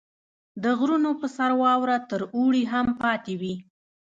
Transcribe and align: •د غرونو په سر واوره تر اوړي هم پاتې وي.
•د 0.63 0.65
غرونو 0.79 1.11
په 1.19 1.27
سر 1.35 1.51
واوره 1.61 1.97
تر 2.09 2.21
اوړي 2.35 2.63
هم 2.71 2.87
پاتې 3.03 3.33
وي. 3.41 3.55